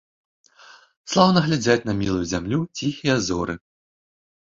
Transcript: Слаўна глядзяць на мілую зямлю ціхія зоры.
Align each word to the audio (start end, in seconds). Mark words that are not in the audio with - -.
Слаўна 1.11 1.45
глядзяць 1.49 1.77
на 1.91 1.97
мілую 2.01 2.19
зямлю 2.35 2.59
ціхія 2.77 3.15
зоры. 3.31 3.53